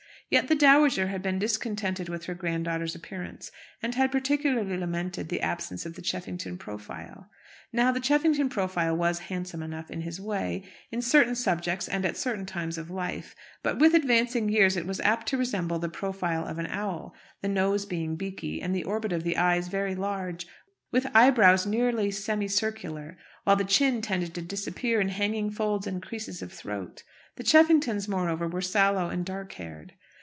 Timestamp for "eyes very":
19.35-19.95